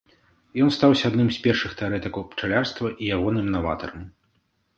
Ён 0.63 0.69
стаўся 0.77 1.03
адным 1.13 1.29
з 1.35 1.43
першых 1.43 1.75
тэарэтыкаў 1.81 2.25
пчалярства 2.33 2.87
і 3.01 3.11
ягоным 3.19 3.47
наватарам. 3.59 4.03